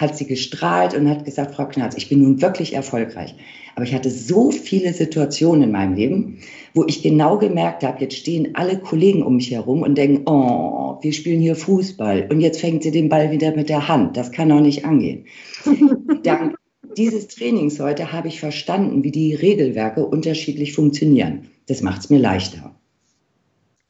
hat 0.00 0.16
sie 0.16 0.26
gestrahlt 0.26 0.94
und 0.94 1.08
hat 1.08 1.24
gesagt, 1.24 1.54
Frau 1.54 1.66
Knarz, 1.66 1.94
ich 1.96 2.08
bin 2.08 2.22
nun 2.22 2.40
wirklich 2.40 2.74
erfolgreich. 2.74 3.34
Aber 3.76 3.84
ich 3.84 3.94
hatte 3.94 4.10
so 4.10 4.50
viele 4.50 4.92
Situationen 4.92 5.64
in 5.64 5.70
meinem 5.70 5.94
Leben, 5.94 6.38
wo 6.74 6.84
ich 6.86 7.02
genau 7.02 7.38
gemerkt 7.38 7.84
habe, 7.84 8.00
jetzt 8.00 8.16
stehen 8.16 8.54
alle 8.54 8.78
Kollegen 8.78 9.22
um 9.22 9.36
mich 9.36 9.50
herum 9.50 9.82
und 9.82 9.96
denken, 9.96 10.22
oh, 10.28 10.98
wir 11.02 11.12
spielen 11.12 11.40
hier 11.40 11.54
Fußball 11.54 12.28
und 12.30 12.40
jetzt 12.40 12.60
fängt 12.60 12.82
sie 12.82 12.90
den 12.90 13.08
Ball 13.08 13.30
wieder 13.30 13.54
mit 13.54 13.68
der 13.68 13.88
Hand. 13.88 14.16
Das 14.16 14.32
kann 14.32 14.48
doch 14.48 14.60
nicht 14.60 14.84
angehen. 14.84 15.26
Dank 16.22 16.56
dieses 16.96 17.28
Trainings 17.28 17.78
heute 17.78 18.12
habe 18.12 18.28
ich 18.28 18.40
verstanden, 18.40 19.04
wie 19.04 19.12
die 19.12 19.34
Regelwerke 19.34 20.04
unterschiedlich 20.04 20.72
funktionieren. 20.72 21.46
Das 21.66 21.82
macht 21.82 22.00
es 22.00 22.10
mir 22.10 22.18
leichter. 22.18 22.74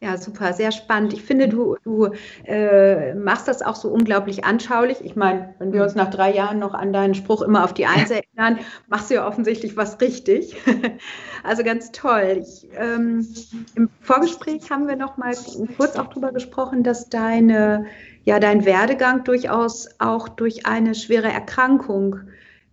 Ja, 0.03 0.17
super, 0.17 0.55
sehr 0.55 0.73
spannend. 0.73 1.13
Ich 1.13 1.23
finde, 1.23 1.47
du, 1.47 1.77
du 1.85 2.09
äh, 2.47 3.15
machst 3.15 3.49
das 3.49 3.61
auch 3.61 3.75
so 3.75 3.91
unglaublich 3.91 4.47
anschaulich. 4.47 5.05
Ich 5.05 5.15
meine, 5.15 5.55
wenn 5.59 5.75
wir 5.75 5.83
uns 5.83 5.95
nach 5.95 6.09
drei 6.09 6.33
Jahren 6.33 6.59
noch 6.59 6.73
an 6.73 6.95
deinen 6.95 7.15
Spruch 7.15 7.43
immer 7.43 7.65
auf 7.65 7.75
die 7.75 7.85
Eins 7.85 8.11
erinnern, 8.11 8.61
machst 8.89 9.11
du 9.11 9.17
ja 9.17 9.29
offensichtlich 9.29 9.77
was 9.77 10.01
richtig. 10.01 10.57
also 11.45 11.63
ganz 11.65 11.93
toll. 11.93 12.41
Ich, 12.41 12.67
ähm, 12.79 13.29
Im 13.75 13.91
Vorgespräch 14.01 14.71
haben 14.71 14.89
wir 14.89 14.97
noch 14.97 15.19
mal 15.19 15.35
kurz 15.77 15.97
auch 15.97 16.07
darüber 16.07 16.33
gesprochen, 16.33 16.83
dass 16.83 17.11
deine, 17.11 17.85
ja, 18.25 18.41
dein 18.41 18.65
Werdegang 18.65 19.25
durchaus 19.25 19.87
auch 19.99 20.31
durch 20.31 20.65
eine 20.65 20.95
schwere 20.95 21.29
Erkrankung 21.29 22.21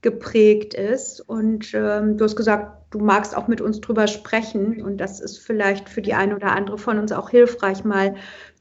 geprägt 0.02 0.74
ist. 0.74 1.22
Und 1.22 1.74
ähm, 1.74 2.18
du 2.18 2.26
hast 2.26 2.36
gesagt, 2.36 2.94
du 2.94 3.00
magst 3.00 3.36
auch 3.36 3.48
mit 3.48 3.62
uns 3.62 3.82
drüber 3.82 4.08
sprechen. 4.08 4.82
Und 4.82 4.98
das 4.98 5.20
ist 5.20 5.40
vielleicht 5.40 5.90
für 5.90 6.02
die 6.02 6.14
eine 6.14 6.36
oder 6.36 6.52
andere 6.52 6.78
von 6.78 7.00
uns 7.00 7.12
auch 7.12 7.30
hilfreich, 7.30 7.84
mal 7.84 8.16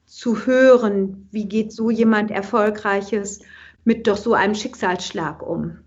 zu 0.05 0.45
hören, 0.45 1.27
wie 1.31 1.47
geht 1.47 1.71
so 1.71 1.91
jemand 1.91 2.31
Erfolgreiches 2.31 3.41
mit 3.83 4.07
doch 4.07 4.17
so 4.17 4.33
einem 4.33 4.55
Schicksalsschlag 4.55 5.41
um? 5.41 5.79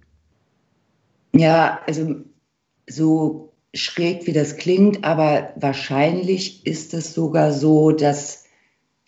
Ja, 1.33 1.81
also 1.87 2.17
so 2.89 3.53
schräg 3.73 4.27
wie 4.27 4.33
das 4.33 4.57
klingt, 4.57 5.05
aber 5.05 5.53
wahrscheinlich 5.57 6.67
ist 6.67 6.93
es 6.93 7.15
sogar 7.15 7.53
so, 7.53 7.93
dass 7.93 8.45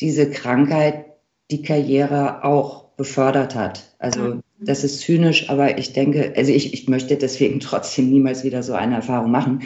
diese 0.00 0.30
Krankheit 0.30 1.06
die 1.50 1.62
Karriere 1.62 2.44
auch 2.44 2.84
befördert 2.96 3.54
hat. 3.54 3.94
Also. 3.98 4.40
Das 4.64 4.84
ist 4.84 5.00
zynisch, 5.00 5.50
aber 5.50 5.78
ich 5.78 5.92
denke, 5.92 6.32
also 6.36 6.52
ich, 6.52 6.72
ich 6.72 6.88
möchte 6.88 7.16
deswegen 7.16 7.60
trotzdem 7.60 8.10
niemals 8.10 8.44
wieder 8.44 8.62
so 8.62 8.74
eine 8.74 8.96
Erfahrung 8.96 9.30
machen. 9.30 9.62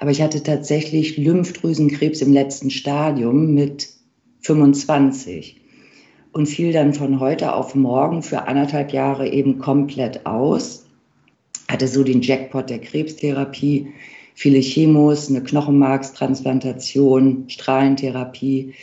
Aber 0.00 0.10
ich 0.10 0.20
hatte 0.20 0.42
tatsächlich 0.42 1.16
Lymphdrüsenkrebs 1.16 2.22
im 2.22 2.32
letzten 2.32 2.70
Stadium 2.70 3.54
mit 3.54 3.88
25 4.40 5.60
und 6.32 6.46
fiel 6.46 6.72
dann 6.72 6.94
von 6.94 7.20
heute 7.20 7.54
auf 7.54 7.74
morgen 7.74 8.22
für 8.22 8.48
anderthalb 8.48 8.92
Jahre 8.92 9.28
eben 9.28 9.58
komplett 9.58 10.26
aus. 10.26 10.86
Hatte 11.68 11.86
so 11.86 12.02
den 12.02 12.22
Jackpot 12.22 12.68
der 12.68 12.80
Krebstherapie, 12.80 13.88
viele 14.34 14.60
Chemos, 14.60 15.28
eine 15.28 15.42
Knochenmarkstransplantation, 15.42 17.44
Strahlentherapie 17.48 18.74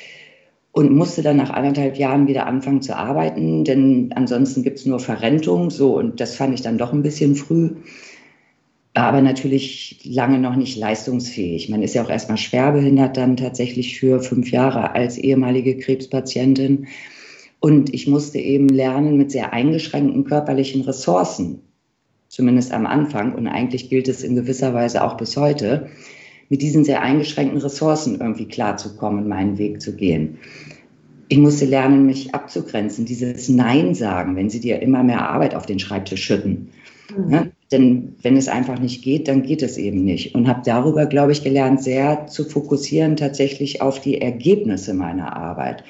und 0.79 0.95
musste 0.95 1.21
dann 1.21 1.36
nach 1.36 1.50
anderthalb 1.50 1.98
Jahren 1.98 2.29
wieder 2.29 2.48
anfangen 2.48 2.81
zu 2.81 2.95
arbeiten, 2.95 3.65
denn 3.65 4.13
ansonsten 4.15 4.63
gibt 4.63 4.79
es 4.79 4.86
nur 4.86 5.01
Verrentung, 5.01 5.71
so 5.71 5.98
und 5.98 6.21
das 6.21 6.38
fand 6.38 6.53
ich 6.53 6.62
dann 6.62 6.77
doch 6.77 6.93
ein 6.93 7.01
bisschen 7.01 7.36
früh. 7.36 7.71
Aber 8.93 9.21
natürlich 9.21 10.00
lange 10.05 10.39
noch 10.39 10.55
nicht 10.55 10.77
leistungsfähig. 10.77 11.67
Man 11.67 11.83
ist 11.83 11.95
ja 11.95 12.03
auch 12.05 12.09
erstmal 12.09 12.38
schwerbehindert 12.38 13.17
dann 13.17 13.36
tatsächlich 13.36 14.00
für 14.00 14.21
fünf 14.21 14.51
Jahre 14.51 14.95
als 14.95 15.17
ehemalige 15.17 15.77
Krebspatientin. 15.77 16.88
Und 17.59 17.93
ich 17.93 18.07
musste 18.07 18.39
eben 18.39 18.69
lernen, 18.69 19.17
mit 19.17 19.31
sehr 19.31 19.51
eingeschränkten 19.51 20.24
körperlichen 20.24 20.83
Ressourcen, 20.83 21.59
zumindest 22.29 22.71
am 22.71 22.86
Anfang, 22.86 23.36
und 23.36 23.48
eigentlich 23.48 23.89
gilt 23.89 24.07
es 24.07 24.24
in 24.24 24.33
gewisser 24.33 24.74
Weise 24.74 25.03
auch 25.03 25.17
bis 25.17 25.36
heute, 25.36 25.89
mit 26.50 26.62
diesen 26.62 26.84
sehr 26.84 27.01
eingeschränkten 27.01 27.62
Ressourcen 27.62 28.20
irgendwie 28.20 28.48
klarzukommen, 28.48 29.27
meinen 29.27 29.58
Weg 29.58 29.82
zu 29.82 29.96
gehen. 29.96 30.39
Ich 31.27 31.38
musste 31.38 31.65
lernen, 31.65 32.08
mich 32.08 32.34
abzugrenzen, 32.34 33.06
dieses 33.06 33.50
Nein 33.50 33.94
sagen, 33.94 34.36
wenn 34.36 34.50
sie 34.50 34.60
dir 34.60 34.82
immer 34.82 35.03
mehr 35.03 35.29
Arbeit 35.29 35.53
auf 35.53 35.68
den 35.68 35.77
Schreibtisch 35.77 36.24
schütten. 36.24 36.70
Mhm. 37.15 37.32
Ja, 37.32 37.48
denn 37.72 38.15
wenn 38.24 38.36
es 38.36 38.48
einfach 38.48 38.79
nicht 38.79 39.03
geht, 39.03 39.27
dann 39.27 39.44
geht 39.44 39.62
es 39.62 39.77
eben 39.77 40.03
nicht. 40.03 40.34
Und 40.34 40.48
habe 40.48 40.62
darüber, 40.65 41.06
glaube 41.06 41.32
ich, 41.32 41.44
gelernt, 41.44 41.84
sehr 41.84 42.25
zu 42.25 42.46
fokussieren 42.46 43.15
tatsächlich 43.15 43.82
auf 43.82 44.01
die 44.01 44.20
Ergebnisse 44.20 44.96
meiner 44.96 45.36
Arbeit. 45.36 45.84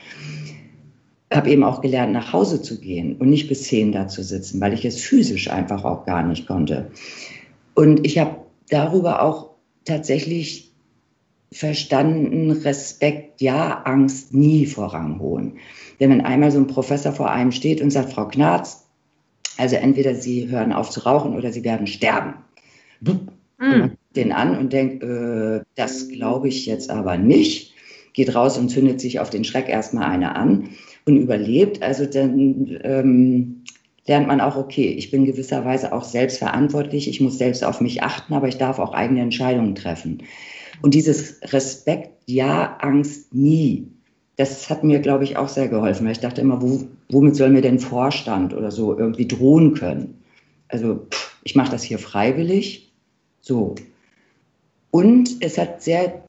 Habe 1.34 1.52
eben 1.52 1.64
auch 1.64 1.80
gelernt, 1.80 2.12
nach 2.12 2.34
Hause 2.34 2.62
zu 2.62 2.82
gehen 2.82 3.16
und 3.16 3.30
nicht 3.30 3.48
bis 3.48 3.64
zehn 3.64 3.94
da 3.94 4.08
zu 4.10 4.24
sitzen, 4.24 4.60
weil 4.60 4.74
ich 4.74 4.84
es 4.84 5.00
physisch 5.00 5.50
einfach 5.50 5.86
auch 5.86 6.06
gar 6.06 6.24
nicht 6.24 6.48
konnte. 6.48 6.92
Und 7.76 8.06
ich 8.06 8.18
habe 8.18 8.38
darüber 8.70 9.22
auch 9.22 9.49
tatsächlich 9.90 10.72
verstanden, 11.52 12.52
Respekt 12.52 13.42
ja, 13.42 13.82
Angst 13.84 14.34
nie 14.34 14.66
vorrangholen. 14.66 15.58
Denn 16.00 16.12
wenn 16.12 16.22
einmal 16.22 16.52
so 16.52 16.60
ein 16.60 16.68
Professor 16.68 17.12
vor 17.12 17.32
einem 17.32 17.52
steht 17.52 17.82
und 17.82 17.92
sagt, 17.92 18.14
Frau 18.14 18.28
Knarz, 18.28 18.86
also 19.58 19.76
entweder 19.76 20.16
Sie 20.16 20.48
hören 20.48 20.72
auf 20.72 20.90
zu 20.90 21.02
rauchen 21.02 21.36
oder 21.36 21.52
Sie 21.52 21.64
werden 21.64 21.88
sterben. 21.88 22.36
Mhm. 23.60 23.92
Den 24.16 24.32
an 24.32 24.58
und 24.58 24.74
denkt, 24.74 25.04
äh, 25.04 25.62
das 25.76 26.08
glaube 26.08 26.48
ich 26.48 26.66
jetzt 26.66 26.90
aber 26.90 27.18
nicht. 27.18 27.74
Geht 28.14 28.34
raus 28.34 28.58
und 28.58 28.70
zündet 28.70 29.02
sich 29.02 29.20
auf 29.20 29.30
den 29.30 29.44
Schreck 29.44 29.70
erstmal 29.70 30.10
eine 30.10 30.36
an 30.36 30.70
und 31.06 31.18
überlebt. 31.18 31.84
Also 31.84 32.06
dann 32.06 32.80
ähm, 32.84 33.64
lernt 34.10 34.28
man 34.28 34.42
auch, 34.42 34.56
okay, 34.56 34.88
ich 34.88 35.12
bin 35.12 35.26
gewisserweise 35.26 35.94
auch 35.94 36.04
selbstverantwortlich, 36.04 37.08
ich 37.08 37.22
muss 37.22 37.38
selbst 37.38 37.64
auf 37.64 37.80
mich 37.80 38.02
achten, 38.02 38.34
aber 38.34 38.48
ich 38.48 38.58
darf 38.58 38.80
auch 38.80 38.94
eigene 38.94 39.22
Entscheidungen 39.22 39.76
treffen. 39.76 40.24
Und 40.82 40.96
dieses 40.96 41.40
Respekt, 41.54 42.10
ja, 42.26 42.78
Angst, 42.82 43.36
nie, 43.36 43.88
das 44.36 44.68
hat 44.68 44.84
mir, 44.84 45.00
glaube 45.00 45.26
ich, 45.26 45.38
auch 45.38 45.48
sehr 45.48 45.68
geholfen, 45.68 46.06
weil 46.06 46.14
ich 46.14 46.22
dachte 46.22 46.42
immer, 46.42 46.60
wo, 46.60 46.88
womit 47.12 47.36
soll 47.36 47.52
mir 47.52 47.62
denn 47.62 47.78
Vorstand 47.78 48.56
oder 48.56 48.72
so 48.72 48.98
irgendwie 48.98 49.28
drohen 49.28 49.76
können? 49.76 50.24
Also 50.70 51.06
pff, 51.12 51.40
ich 51.44 51.56
mache 51.56 51.72
das 51.72 51.84
hier 51.84 52.00
freiwillig, 52.00 52.92
so. 53.42 53.76
Und 54.90 55.30
es 55.42 55.60
hat 55.60 55.84
sehr 55.84 56.24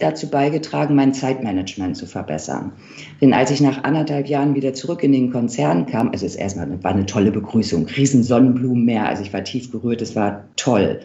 dazu 0.00 0.28
beigetragen, 0.28 0.94
mein 0.94 1.14
Zeitmanagement 1.14 1.96
zu 1.96 2.06
verbessern. 2.06 2.72
Denn 3.20 3.32
als 3.32 3.50
ich 3.50 3.60
nach 3.60 3.84
anderthalb 3.84 4.28
Jahren 4.28 4.54
wieder 4.54 4.74
zurück 4.74 5.02
in 5.02 5.12
den 5.12 5.30
Konzern 5.30 5.86
kam, 5.86 6.10
also 6.10 6.26
es 6.26 6.36
erstmal 6.36 6.66
eine, 6.66 6.82
war 6.82 6.92
eine 6.92 7.06
tolle 7.06 7.30
Begrüßung, 7.30 7.86
riesen 7.86 8.22
Sonnenblumenmeer, 8.22 9.08
also 9.08 9.22
ich 9.22 9.32
war 9.32 9.44
tief 9.44 9.70
gerührt, 9.70 10.02
es 10.02 10.16
war 10.16 10.44
toll. 10.56 11.00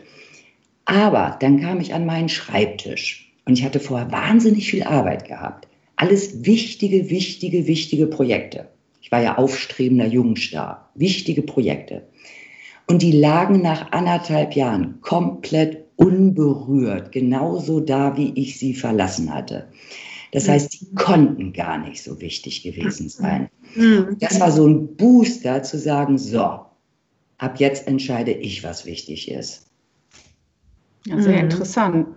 Aber 0.85 1.37
dann 1.39 1.59
kam 1.59 1.79
ich 1.81 1.93
an 1.93 2.05
meinen 2.05 2.29
Schreibtisch 2.29 3.33
und 3.45 3.53
ich 3.53 3.63
hatte 3.63 3.79
vorher 3.79 4.11
wahnsinnig 4.11 4.69
viel 4.69 4.83
Arbeit 4.83 5.27
gehabt. 5.27 5.67
Alles 5.95 6.45
wichtige, 6.45 7.09
wichtige, 7.09 7.67
wichtige 7.67 8.07
Projekte. 8.07 8.67
Ich 9.01 9.11
war 9.11 9.21
ja 9.21 9.37
aufstrebender 9.37 10.07
Jungstar. 10.07 10.89
Wichtige 10.95 11.41
Projekte. 11.41 12.07
Und 12.87 13.01
die 13.01 13.11
lagen 13.11 13.61
nach 13.61 13.91
anderthalb 13.91 14.55
Jahren 14.55 14.99
komplett 15.01 15.84
unberührt, 15.95 17.11
genauso 17.11 17.79
da, 17.79 18.17
wie 18.17 18.33
ich 18.35 18.59
sie 18.59 18.73
verlassen 18.73 19.33
hatte. 19.33 19.67
Das 20.31 20.49
heißt, 20.49 20.73
die 20.73 20.95
konnten 20.95 21.53
gar 21.53 21.77
nicht 21.77 22.03
so 22.03 22.19
wichtig 22.19 22.63
gewesen 22.63 23.07
sein. 23.07 23.49
Mhm. 23.75 24.17
Das 24.19 24.39
war 24.39 24.51
so 24.51 24.67
ein 24.67 24.95
Booster 24.95 25.63
zu 25.63 25.77
sagen, 25.77 26.17
so, 26.17 26.65
ab 27.37 27.59
jetzt 27.59 27.87
entscheide 27.87 28.31
ich, 28.31 28.63
was 28.63 28.85
wichtig 28.85 29.31
ist. 29.31 29.65
Ja, 31.07 31.21
sehr 31.21 31.37
mhm. 31.37 31.43
interessant. 31.43 32.07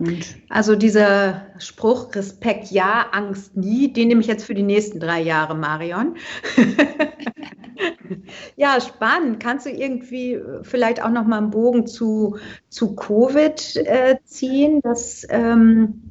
Also 0.49 0.75
dieser 0.75 1.45
Spruch, 1.59 2.13
Respekt 2.15 2.71
ja, 2.71 3.05
Angst 3.11 3.55
nie, 3.55 3.93
den 3.93 4.07
nehme 4.07 4.21
ich 4.21 4.27
jetzt 4.27 4.45
für 4.45 4.55
die 4.55 4.63
nächsten 4.63 4.99
drei 4.99 5.21
Jahre, 5.21 5.55
Marion. 5.55 6.15
ja, 8.55 8.79
spannend. 8.81 9.39
Kannst 9.39 9.65
du 9.65 9.69
irgendwie 9.69 10.33
äh, 10.33 10.63
vielleicht 10.63 11.03
auch 11.03 11.09
noch 11.09 11.25
mal 11.25 11.37
einen 11.37 11.51
Bogen 11.51 11.87
zu, 11.87 12.37
zu 12.69 12.95
Covid 12.95 13.75
äh, 13.77 14.17
ziehen? 14.25 14.81
Das, 14.83 15.25
ähm, 15.29 16.01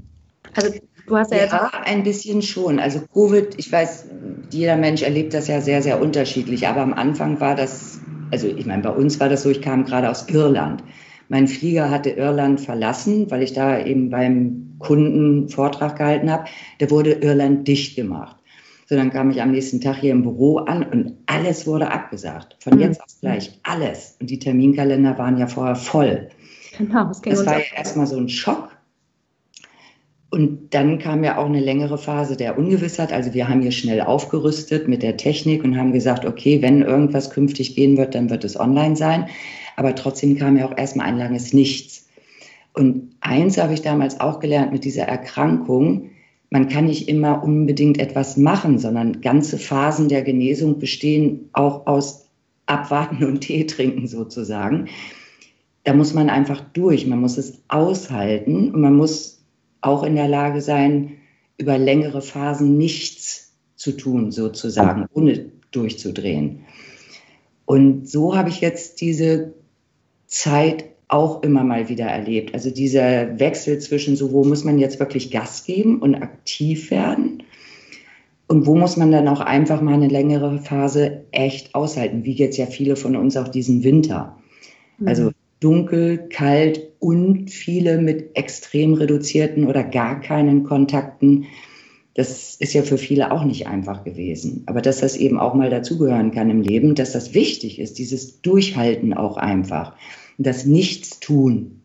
also 0.55 0.73
du 1.07 1.17
hast 1.17 1.33
ja, 1.33 1.47
ja 1.47 1.71
ein 1.85 2.03
bisschen 2.03 2.43
schon. 2.43 2.79
Also 2.79 3.01
Covid, 3.13 3.55
ich 3.57 3.71
weiß, 3.71 4.07
jeder 4.51 4.77
Mensch 4.77 5.03
erlebt 5.03 5.35
das 5.35 5.49
ja 5.49 5.61
sehr, 5.61 5.83
sehr 5.83 6.01
unterschiedlich. 6.01 6.67
Aber 6.67 6.81
am 6.81 6.95
Anfang 6.95 7.41
war 7.41 7.55
das, 7.55 8.01
also 8.31 8.47
ich 8.47 8.67
meine, 8.67 8.83
bei 8.83 8.91
uns 8.91 9.21
war 9.21 9.29
das 9.29 9.43
so, 9.43 9.51
ich 9.51 9.63
kam 9.63 9.85
gerade 9.85 10.11
aus 10.11 10.29
Irland. 10.29 10.83
Mein 11.29 11.47
Flieger 11.47 11.91
hatte 11.91 12.11
Irland 12.11 12.61
verlassen, 12.61 13.31
weil 13.31 13.43
ich 13.43 13.53
da 13.53 13.79
eben 13.85 14.09
beim 14.09 14.77
Kunden 14.79 15.49
Vortrag 15.49 15.97
gehalten 15.97 16.31
habe. 16.31 16.45
Der 16.81 16.91
wurde 16.91 17.13
Irland 17.13 17.69
dicht 17.69 17.97
gemacht. 17.97 18.38
So, 18.89 18.97
dann 18.97 19.11
kam 19.11 19.31
ich 19.31 19.43
am 19.43 19.51
nächsten 19.51 19.83
Tag 19.83 19.97
hier 19.97 20.13
im 20.13 20.23
Büro 20.23 20.57
an 20.61 20.83
und 20.83 21.13
alles 21.27 21.67
wurde 21.67 21.91
abgesagt. 21.91 22.57
Von 22.59 22.77
mhm. 22.77 22.81
jetzt 22.81 23.03
auf 23.03 23.21
gleich 23.21 23.61
alles. 23.63 24.17
Und 24.19 24.31
die 24.31 24.39
Terminkalender 24.39 25.19
waren 25.19 25.37
ja 25.37 25.47
vorher 25.47 25.77
voll. 25.77 26.31
Genau, 26.79 27.05
das, 27.05 27.21
das 27.21 27.45
war 27.45 27.59
ja 27.59 27.65
erstmal 27.77 28.07
so 28.07 28.17
ein 28.17 28.31
Schock. 28.31 28.71
Und 30.31 30.73
dann 30.73 30.99
kam 30.99 31.23
ja 31.23 31.37
auch 31.37 31.45
eine 31.45 31.61
längere 31.61 31.99
Phase 31.99 32.39
der 32.39 32.57
Ungewissheit. 32.57 33.13
Also 33.13 33.35
wir 33.35 33.47
haben 33.47 33.61
hier 33.61 33.73
schnell 33.73 34.01
aufgerüstet 34.01 34.89
mit 34.89 35.03
der 35.03 35.19
Technik 35.19 35.65
und 35.65 35.77
haben 35.77 35.93
gesagt, 35.93 36.25
okay, 36.25 36.63
wenn 36.63 36.81
irgendwas 36.81 37.29
künftig 37.29 37.75
gehen 37.75 37.99
wird, 37.99 38.15
dann 38.15 38.31
wird 38.31 38.45
es 38.45 38.59
online 38.59 38.97
sein. 38.97 39.27
Aber 39.77 39.95
trotzdem 39.97 40.39
kam 40.39 40.57
ja 40.57 40.67
auch 40.67 40.77
erstmal 40.79 41.07
ein 41.07 41.19
langes 41.19 41.53
Nichts. 41.53 42.09
Und 42.73 43.15
eins 43.21 43.59
habe 43.59 43.75
ich 43.75 43.83
damals 43.83 44.19
auch 44.19 44.41
gelernt 44.41 44.73
mit 44.73 44.85
dieser 44.85 45.05
Erkrankung. 45.05 46.11
Man 46.51 46.69
kann 46.69 46.87
nicht 46.87 47.09
immer 47.09 47.43
unbedingt 47.43 47.99
etwas 47.99 48.37
machen, 48.37 48.79
sondern 48.79 49.21
ganze 49.21 49.59
Phasen 49.59 50.09
der 50.09 50.23
Genesung 50.23 50.79
bestehen 50.79 51.51
auch 51.53 51.87
aus 51.87 52.27
Abwarten 52.67 53.25
und 53.25 53.41
Tee 53.41 53.67
trinken 53.67 54.07
sozusagen. 54.07 54.89
Da 55.85 55.95
muss 55.95 56.15
man 56.15 56.31
einfach 56.31 56.61
durch, 56.73 57.07
man 57.07 57.21
muss 57.21 57.39
es 57.39 57.63
aushalten 57.69 58.73
und 58.73 58.81
man 58.81 58.95
muss 58.95 59.43
auch 59.81 60.03
in 60.03 60.17
der 60.17 60.29
Lage 60.29 60.61
sein, 60.61 61.19
über 61.59 61.79
längere 61.79 62.23
Phasen 62.23 62.77
nichts 62.77 63.53
zu 63.77 63.93
tun, 63.93 64.33
sozusagen, 64.33 65.07
ohne 65.13 65.51
durchzudrehen. 65.71 66.65
Und 67.65 68.09
so 68.09 68.37
habe 68.37 68.49
ich 68.49 68.61
jetzt 68.61 69.01
diese 69.01 69.55
Zeit 70.27 70.85
auch 71.09 71.43
immer 71.43 71.65
mal 71.65 71.89
wieder 71.89 72.07
erlebt. 72.07 72.55
Also 72.55 72.71
dieser 72.71 73.41
Wechsel 73.41 73.79
zwischen 73.79 74.17
so, 74.17 74.33
wo 74.33 74.45
muss 74.45 74.65
man 74.65 74.79
jetzt 74.79 75.01
wirklich 75.01 75.31
Gas 75.31 75.65
geben 75.65 76.01
und 76.01 76.15
aktiv 76.15 76.91
werden 76.91 77.43
und 78.47 78.67
wo 78.67 78.75
muss 78.77 78.97
man 78.97 79.11
dann 79.11 79.29
auch 79.29 79.41
einfach 79.41 79.81
mal 79.81 79.95
eine 79.95 80.09
längere 80.09 80.59
Phase 80.59 81.25
echt 81.33 81.75
aushalten, 81.75 82.25
wie 82.25 82.33
jetzt 82.33 82.57
ja 82.57 82.67
viele 82.67 82.97
von 82.97 83.17
uns 83.17 83.37
auch 83.37 83.49
diesen 83.49 83.85
Winter. 83.85 84.39
Mhm. 84.99 85.09
Also 85.09 85.31
dunkel, 85.61 86.29
kalt 86.29 86.93
und 86.99 87.51
viele 87.51 87.99
mit 87.99 88.37
extrem 88.37 88.95
reduzierten 88.95 89.67
oder 89.67 89.85
gar 89.85 90.21
keinen 90.21 90.65
Kontakten. 90.65 91.47
Das 92.15 92.57
ist 92.57 92.73
ja 92.73 92.83
für 92.83 92.99
viele 92.99 93.33
auch 93.33 93.45
nicht 93.45 93.67
einfach 93.67 94.05
gewesen. 94.05 94.63
Aber 94.67 94.83
dass 94.83 95.01
das 95.01 95.17
eben 95.17 95.39
auch 95.39 95.55
mal 95.55 95.71
dazugehören 95.71 96.33
kann 96.33 96.51
im 96.51 96.63
Leben, 96.63 96.95
dass 96.95 97.13
das 97.13 97.35
wichtig 97.35 97.79
ist, 97.79 97.99
dieses 97.99 98.41
Durchhalten 98.41 99.15
auch 99.15 99.37
einfach. 99.37 99.95
Und 100.39 100.47
das 100.47 100.65
Nichtstun 100.65 101.83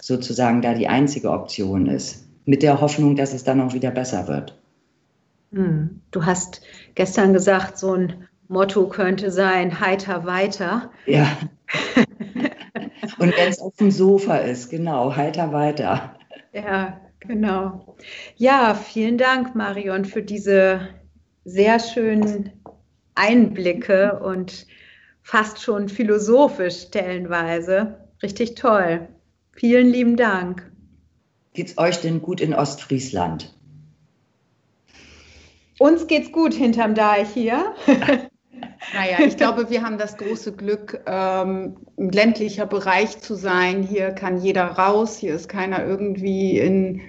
sozusagen 0.00 0.62
da 0.62 0.74
die 0.74 0.88
einzige 0.88 1.30
Option 1.30 1.86
ist. 1.86 2.28
Mit 2.44 2.62
der 2.62 2.80
Hoffnung, 2.80 3.16
dass 3.16 3.32
es 3.32 3.42
dann 3.42 3.60
auch 3.60 3.72
wieder 3.72 3.90
besser 3.90 4.28
wird. 4.28 4.60
Hm. 5.52 6.00
Du 6.10 6.24
hast 6.24 6.60
gestern 6.94 7.32
gesagt, 7.32 7.78
so 7.78 7.94
ein 7.94 8.28
Motto 8.48 8.86
könnte 8.88 9.30
sein, 9.30 9.80
heiter 9.80 10.26
weiter. 10.26 10.90
Ja. 11.06 11.26
Und 13.18 13.36
wenn 13.36 13.48
es 13.48 13.58
auf 13.60 13.74
dem 13.76 13.90
Sofa 13.90 14.36
ist, 14.36 14.68
genau, 14.68 15.16
heiter 15.16 15.52
weiter. 15.52 16.16
Ja, 16.52 17.00
Genau. 17.26 17.96
Ja, 18.36 18.74
vielen 18.74 19.16
Dank, 19.16 19.54
Marion, 19.54 20.04
für 20.04 20.22
diese 20.22 20.88
sehr 21.44 21.78
schönen 21.78 22.50
Einblicke 23.14 24.18
und 24.20 24.66
fast 25.24 25.60
schon 25.60 25.88
philosophisch 25.88 26.82
stellenweise. 26.82 27.98
Richtig 28.22 28.54
toll. 28.54 29.08
Vielen 29.52 29.88
lieben 29.88 30.16
Dank. 30.16 30.70
Geht's 31.54 31.76
euch 31.78 32.00
denn 32.00 32.22
gut 32.22 32.40
in 32.40 32.54
Ostfriesland? 32.54 33.52
Uns 35.78 36.06
geht's 36.06 36.30
gut 36.30 36.54
hinterm 36.54 36.94
Deich 36.94 37.30
hier. 37.30 37.74
Naja, 38.92 39.26
ich 39.26 39.38
glaube, 39.38 39.70
wir 39.70 39.82
haben 39.82 39.96
das 39.96 40.18
große 40.18 40.52
Glück, 40.52 41.02
ähm, 41.06 41.76
im 41.96 42.10
ländlicher 42.10 42.66
Bereich 42.66 43.18
zu 43.18 43.34
sein. 43.34 43.82
Hier 43.82 44.10
kann 44.10 44.42
jeder 44.42 44.66
raus, 44.66 45.16
hier 45.16 45.34
ist 45.34 45.48
keiner 45.48 45.84
irgendwie 45.84 46.58
in 46.58 47.00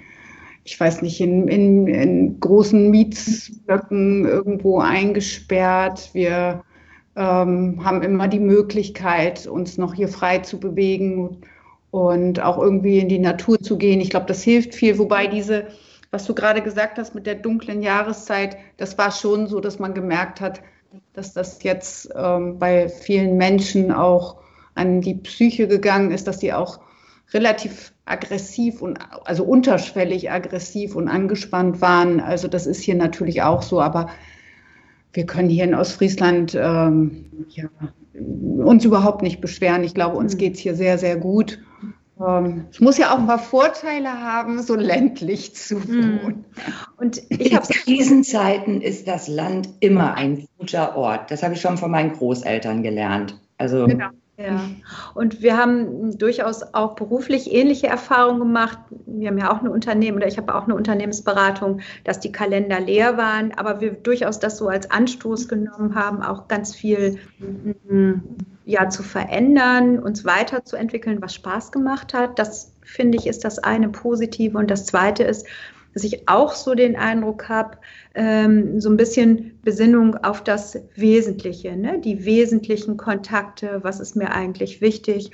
ich 0.66 0.80
weiß 0.80 1.02
nicht, 1.02 1.20
in, 1.20 1.46
in, 1.46 1.86
in 1.86 2.40
großen 2.40 2.90
Mietsblöcken 2.90 4.24
irgendwo 4.24 4.80
eingesperrt. 4.80 6.10
Wir 6.12 6.64
ähm, 7.16 7.82
haben 7.84 8.02
immer 8.02 8.28
die 8.28 8.40
Möglichkeit, 8.40 9.46
uns 9.46 9.78
noch 9.78 9.94
hier 9.94 10.08
frei 10.08 10.38
zu 10.38 10.60
bewegen 10.60 11.38
und 11.90 12.40
auch 12.42 12.58
irgendwie 12.58 12.98
in 12.98 13.08
die 13.08 13.18
Natur 13.18 13.58
zu 13.58 13.78
gehen. 13.78 14.00
Ich 14.00 14.10
glaube, 14.10 14.26
das 14.26 14.42
hilft 14.42 14.74
viel. 14.74 14.98
Wobei 14.98 15.26
diese, 15.26 15.68
was 16.10 16.26
du 16.26 16.34
gerade 16.34 16.62
gesagt 16.62 16.98
hast 16.98 17.14
mit 17.14 17.26
der 17.26 17.36
dunklen 17.36 17.82
Jahreszeit, 17.82 18.56
das 18.76 18.98
war 18.98 19.10
schon 19.10 19.46
so, 19.46 19.60
dass 19.60 19.78
man 19.78 19.94
gemerkt 19.94 20.40
hat, 20.40 20.60
dass 21.14 21.32
das 21.32 21.62
jetzt 21.62 22.10
ähm, 22.14 22.58
bei 22.58 22.88
vielen 22.88 23.36
Menschen 23.38 23.92
auch 23.92 24.36
an 24.74 25.00
die 25.00 25.14
Psyche 25.14 25.68
gegangen 25.68 26.10
ist, 26.10 26.26
dass 26.26 26.40
sie 26.40 26.52
auch 26.52 26.80
relativ 27.32 27.92
aggressiv 28.04 28.82
und 28.82 28.98
also 29.24 29.44
unterschwellig 29.44 30.30
aggressiv 30.30 30.94
und 30.94 31.08
angespannt 31.08 31.80
waren. 31.80 32.20
Also 32.20 32.46
das 32.46 32.66
ist 32.66 32.82
hier 32.82 32.94
natürlich 32.94 33.42
auch 33.42 33.62
so, 33.62 33.80
aber 33.80 34.08
wir 35.16 35.26
können 35.26 35.48
hier 35.48 35.64
in 35.64 35.74
Ostfriesland 35.74 36.54
ähm, 36.54 37.46
ja, 37.48 37.64
uns 38.14 38.84
überhaupt 38.84 39.22
nicht 39.22 39.40
beschweren. 39.40 39.84
Ich 39.84 39.94
glaube, 39.94 40.16
uns 40.16 40.32
hm. 40.32 40.38
geht 40.38 40.54
es 40.54 40.60
hier 40.60 40.74
sehr, 40.74 40.98
sehr 40.98 41.16
gut. 41.16 41.58
Ähm, 42.20 42.66
es 42.70 42.80
muss 42.80 42.98
ja 42.98 43.12
auch 43.12 43.18
ein 43.18 43.26
paar 43.26 43.38
Vorteile 43.38 44.10
haben, 44.10 44.62
so 44.62 44.74
ländlich 44.74 45.54
zu 45.54 45.82
hm. 45.82 46.20
wohnen. 46.22 46.44
Und 46.98 47.22
ich 47.30 47.52
in 47.52 47.58
Krisenzeiten 47.60 48.80
ist 48.80 49.08
das 49.08 49.28
Land 49.28 49.68
immer 49.80 50.14
ein 50.14 50.46
guter 50.58 50.96
Ort. 50.96 51.30
Das 51.30 51.42
habe 51.42 51.54
ich 51.54 51.60
schon 51.60 51.76
von 51.76 51.90
meinen 51.90 52.12
Großeltern 52.12 52.82
gelernt. 52.82 53.40
Also 53.58 53.86
genau. 53.86 54.08
Ja, 54.38 54.60
und 55.14 55.40
wir 55.40 55.56
haben 55.56 56.18
durchaus 56.18 56.62
auch 56.74 56.94
beruflich 56.94 57.50
ähnliche 57.52 57.86
Erfahrungen 57.86 58.38
gemacht. 58.40 58.78
Wir 59.06 59.28
haben 59.28 59.38
ja 59.38 59.50
auch 59.50 59.60
eine 59.60 59.70
Unternehmen 59.70 60.18
oder 60.18 60.26
ich 60.26 60.36
habe 60.36 60.54
auch 60.54 60.64
eine 60.64 60.74
Unternehmensberatung, 60.74 61.80
dass 62.04 62.20
die 62.20 62.32
Kalender 62.32 62.78
leer 62.78 63.16
waren, 63.16 63.52
aber 63.56 63.80
wir 63.80 63.92
durchaus 63.92 64.38
das 64.38 64.58
so 64.58 64.68
als 64.68 64.90
Anstoß 64.90 65.48
genommen 65.48 65.94
haben, 65.94 66.22
auch 66.22 66.48
ganz 66.48 66.74
viel 66.74 67.18
mm, 67.88 68.12
ja, 68.66 68.90
zu 68.90 69.02
verändern, 69.02 69.98
uns 69.98 70.26
weiterzuentwickeln, 70.26 71.22
was 71.22 71.34
Spaß 71.34 71.72
gemacht 71.72 72.12
hat. 72.12 72.38
Das 72.38 72.74
finde 72.82 73.16
ich 73.16 73.26
ist 73.26 73.44
das 73.44 73.58
eine 73.58 73.88
Positive. 73.88 74.58
Und 74.58 74.70
das 74.70 74.84
zweite 74.84 75.22
ist, 75.22 75.46
dass 75.96 76.04
ich 76.04 76.28
auch 76.28 76.52
so 76.52 76.74
den 76.74 76.94
Eindruck 76.94 77.48
habe, 77.48 77.78
ähm, 78.14 78.82
so 78.82 78.90
ein 78.90 78.98
bisschen 78.98 79.58
Besinnung 79.62 80.14
auf 80.16 80.44
das 80.44 80.78
Wesentliche, 80.94 81.74
ne? 81.74 81.98
die 81.98 82.26
wesentlichen 82.26 82.98
Kontakte, 82.98 83.78
was 83.82 83.98
ist 83.98 84.14
mir 84.14 84.30
eigentlich 84.30 84.82
wichtig. 84.82 85.30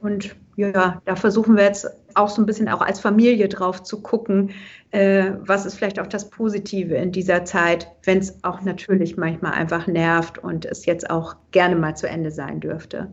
Und 0.00 0.34
ja, 0.56 1.00
da 1.04 1.14
versuchen 1.14 1.56
wir 1.56 1.62
jetzt 1.62 1.86
auch 2.14 2.28
so 2.28 2.42
ein 2.42 2.46
bisschen 2.46 2.68
auch 2.68 2.80
als 2.80 2.98
Familie 2.98 3.48
drauf 3.48 3.84
zu 3.84 4.02
gucken, 4.02 4.50
äh, 4.90 5.30
was 5.42 5.64
ist 5.64 5.76
vielleicht 5.76 6.00
auch 6.00 6.08
das 6.08 6.28
Positive 6.28 6.96
in 6.96 7.12
dieser 7.12 7.44
Zeit, 7.44 7.86
wenn 8.02 8.18
es 8.18 8.42
auch 8.42 8.62
natürlich 8.62 9.16
manchmal 9.16 9.52
einfach 9.52 9.86
nervt 9.86 10.38
und 10.38 10.64
es 10.64 10.86
jetzt 10.86 11.08
auch 11.08 11.36
gerne 11.52 11.76
mal 11.76 11.96
zu 11.96 12.08
Ende 12.08 12.32
sein 12.32 12.58
dürfte. 12.58 13.12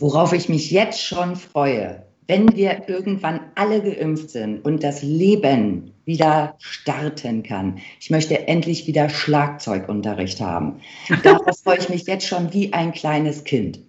Worauf 0.00 0.32
ich 0.32 0.48
mich 0.48 0.72
jetzt 0.72 1.00
schon 1.00 1.36
freue, 1.36 2.02
wenn 2.26 2.54
wir 2.54 2.88
irgendwann 2.88 3.40
alle 3.54 3.82
geimpft 3.82 4.30
sind 4.30 4.64
und 4.64 4.82
das 4.82 5.02
Leben 5.02 5.92
wieder 6.04 6.56
starten 6.58 7.42
kann. 7.42 7.78
Ich 8.00 8.10
möchte 8.10 8.46
endlich 8.46 8.86
wieder 8.86 9.08
Schlagzeugunterricht 9.08 10.40
haben. 10.40 10.80
Darauf 11.22 11.58
freue 11.62 11.78
ich 11.78 11.88
mich 11.88 12.06
jetzt 12.06 12.26
schon 12.26 12.52
wie 12.52 12.72
ein 12.72 12.92
kleines 12.92 13.44
Kind. 13.44 13.80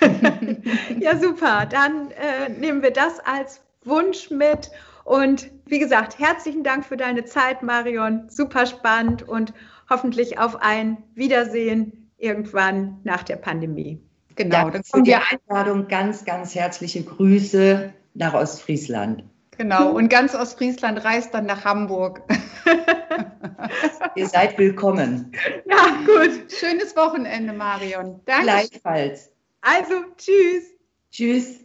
ja, 1.00 1.18
super. 1.18 1.66
Dann 1.66 2.10
äh, 2.10 2.50
nehmen 2.58 2.82
wir 2.82 2.90
das 2.90 3.20
als 3.20 3.62
Wunsch 3.84 4.30
mit. 4.30 4.70
Und 5.04 5.50
wie 5.66 5.78
gesagt, 5.78 6.18
herzlichen 6.18 6.64
Dank 6.64 6.84
für 6.84 6.96
deine 6.96 7.24
Zeit, 7.24 7.62
Marion. 7.62 8.28
Super 8.28 8.66
spannend 8.66 9.26
und 9.26 9.52
hoffentlich 9.88 10.38
auf 10.38 10.60
ein 10.60 10.98
Wiedersehen 11.14 12.10
irgendwann 12.18 13.00
nach 13.04 13.22
der 13.22 13.36
Pandemie. 13.36 14.00
Genau, 14.38 14.70
dann 14.70 14.82
kommt 14.88 15.08
die 15.08 15.16
Einladung 15.16 15.88
ganz, 15.88 16.24
ganz 16.24 16.54
herzliche 16.54 17.02
Grüße 17.02 17.92
nach 18.14 18.34
Ostfriesland. 18.34 19.24
Genau, 19.56 19.90
und 19.90 20.08
ganz 20.08 20.36
Ostfriesland 20.36 21.04
reist 21.04 21.34
dann 21.34 21.46
nach 21.46 21.64
Hamburg. 21.64 22.22
Ihr 24.14 24.28
seid 24.28 24.56
willkommen. 24.56 25.32
Ja, 25.68 25.98
gut. 26.06 26.52
Schönes 26.52 26.96
Wochenende, 26.96 27.52
Marion. 27.52 28.20
Danke. 28.24 28.44
Gleichfalls. 28.44 29.30
Also, 29.60 29.94
tschüss. 30.16 30.64
Tschüss. 31.10 31.60